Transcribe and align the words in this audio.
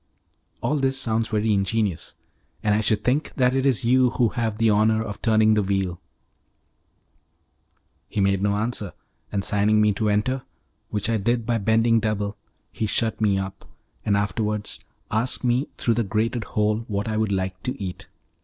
"All 0.61 0.77
this 0.77 0.99
sounds 0.99 1.27
very 1.27 1.53
ingenious, 1.53 2.15
and 2.63 2.73
I 2.73 2.81
should 2.81 3.03
think 3.03 3.33
that 3.35 3.53
it 3.53 3.67
is 3.67 3.85
you 3.85 4.09
who 4.09 4.29
have 4.29 4.57
the 4.57 4.71
honour 4.71 5.03
of 5.03 5.21
turning 5.21 5.53
the 5.53 5.61
wheel." 5.61 6.01
He 8.09 8.19
made 8.19 8.41
no 8.41 8.55
answer, 8.55 8.93
and 9.31 9.45
signing 9.45 9.75
to 9.75 9.79
me 9.81 9.93
to 9.93 10.09
enter, 10.09 10.41
which 10.89 11.07
I 11.07 11.17
did 11.17 11.45
by 11.45 11.59
bending 11.59 11.99
double, 11.99 12.35
he 12.71 12.87
shut 12.87 13.21
me 13.21 13.37
up, 13.37 13.63
and 14.03 14.17
afterwards 14.17 14.79
asked 15.11 15.43
me 15.43 15.69
through 15.77 15.93
the 15.93 16.03
grated 16.03 16.45
hole 16.45 16.77
what 16.87 17.07
I 17.07 17.15
would 17.15 17.31
like 17.31 17.61
to 17.61 17.79
eat. 17.79 18.07